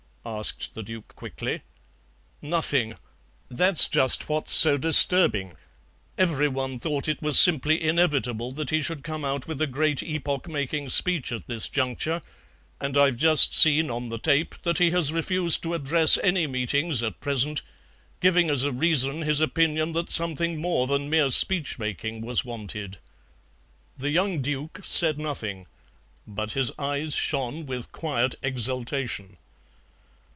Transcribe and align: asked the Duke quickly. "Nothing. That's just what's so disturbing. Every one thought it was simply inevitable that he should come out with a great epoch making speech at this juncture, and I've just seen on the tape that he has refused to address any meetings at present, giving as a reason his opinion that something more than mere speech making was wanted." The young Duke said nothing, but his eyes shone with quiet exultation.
asked 0.23 0.75
the 0.75 0.83
Duke 0.83 1.15
quickly. 1.15 1.63
"Nothing. 2.43 2.95
That's 3.49 3.87
just 3.87 4.29
what's 4.29 4.51
so 4.51 4.77
disturbing. 4.77 5.53
Every 6.15 6.47
one 6.47 6.77
thought 6.77 7.07
it 7.07 7.23
was 7.23 7.39
simply 7.39 7.81
inevitable 7.83 8.51
that 8.51 8.69
he 8.69 8.83
should 8.83 9.03
come 9.03 9.25
out 9.25 9.47
with 9.47 9.59
a 9.59 9.65
great 9.65 10.03
epoch 10.03 10.47
making 10.47 10.89
speech 10.89 11.31
at 11.31 11.47
this 11.47 11.67
juncture, 11.67 12.21
and 12.79 12.95
I've 12.97 13.17
just 13.17 13.55
seen 13.55 13.89
on 13.89 14.09
the 14.09 14.19
tape 14.19 14.53
that 14.61 14.77
he 14.77 14.91
has 14.91 15.11
refused 15.11 15.63
to 15.63 15.73
address 15.73 16.19
any 16.19 16.45
meetings 16.45 17.01
at 17.01 17.19
present, 17.19 17.63
giving 18.19 18.47
as 18.51 18.61
a 18.61 18.71
reason 18.71 19.23
his 19.23 19.39
opinion 19.39 19.93
that 19.93 20.11
something 20.11 20.61
more 20.61 20.85
than 20.85 21.09
mere 21.09 21.31
speech 21.31 21.79
making 21.79 22.21
was 22.21 22.45
wanted." 22.45 22.99
The 23.97 24.11
young 24.11 24.39
Duke 24.39 24.81
said 24.83 25.17
nothing, 25.17 25.65
but 26.27 26.51
his 26.51 26.71
eyes 26.77 27.15
shone 27.15 27.65
with 27.65 27.91
quiet 27.91 28.35
exultation. 28.43 29.37